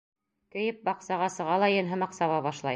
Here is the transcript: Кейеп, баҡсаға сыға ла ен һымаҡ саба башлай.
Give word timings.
Кейеп, 0.55 0.79
баҡсаға 0.89 1.29
сыға 1.37 1.61
ла 1.65 1.71
ен 1.77 1.95
һымаҡ 1.95 2.21
саба 2.23 2.45
башлай. 2.51 2.69